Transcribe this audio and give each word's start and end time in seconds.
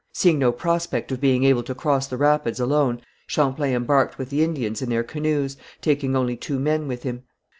Seeing 0.13 0.39
no 0.39 0.51
prospect 0.51 1.11
of 1.11 1.21
being 1.21 1.43
able 1.43 1.61
to 1.61 1.75
cross 1.75 2.07
the 2.07 2.17
rapids 2.17 2.59
alone, 2.59 3.01
Champlain 3.27 3.75
embarked 3.75 4.17
with 4.17 4.31
the 4.31 4.43
Indians 4.43 4.81
in 4.81 4.89
their 4.89 5.03
canoes, 5.03 5.57
taking 5.79 6.15
only 6.15 6.35
two 6.35 6.57
men 6.57 6.87
with 6.87 7.03
him. 7.03 7.21